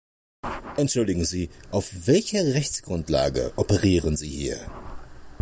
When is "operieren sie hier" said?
3.55-4.57